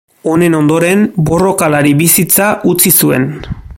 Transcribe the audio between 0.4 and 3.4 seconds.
ondoren borrokalari bizitza utzi zuen.